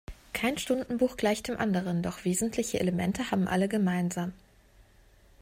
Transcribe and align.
Kein 0.33 0.57
Stundenbuch 0.57 1.15
gleicht 1.15 1.47
dem 1.47 1.59
anderen, 1.59 2.01
doch 2.01 2.25
wesentliche 2.25 2.79
Elemente 2.79 3.29
haben 3.29 3.47
alle 3.47 3.67
gemeinsam. 3.67 4.33